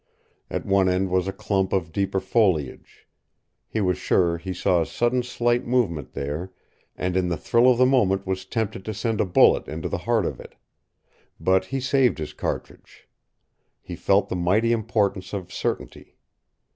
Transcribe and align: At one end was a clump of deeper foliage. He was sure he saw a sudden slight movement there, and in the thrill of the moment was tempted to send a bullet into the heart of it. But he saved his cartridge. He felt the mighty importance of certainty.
At 0.49 0.65
one 0.65 0.89
end 0.89 1.11
was 1.11 1.27
a 1.27 1.31
clump 1.31 1.71
of 1.71 1.91
deeper 1.91 2.19
foliage. 2.19 3.07
He 3.67 3.81
was 3.81 3.99
sure 3.99 4.39
he 4.39 4.51
saw 4.51 4.81
a 4.81 4.85
sudden 4.87 5.21
slight 5.21 5.63
movement 5.67 6.13
there, 6.13 6.51
and 6.97 7.15
in 7.15 7.27
the 7.27 7.37
thrill 7.37 7.69
of 7.69 7.77
the 7.77 7.85
moment 7.85 8.25
was 8.25 8.43
tempted 8.45 8.83
to 8.85 8.95
send 8.95 9.21
a 9.21 9.25
bullet 9.27 9.67
into 9.67 9.87
the 9.89 9.99
heart 10.09 10.25
of 10.25 10.39
it. 10.39 10.55
But 11.39 11.65
he 11.65 11.79
saved 11.79 12.17
his 12.17 12.33
cartridge. 12.33 13.07
He 13.79 13.95
felt 13.95 14.27
the 14.27 14.35
mighty 14.35 14.71
importance 14.71 15.33
of 15.33 15.53
certainty. 15.53 16.17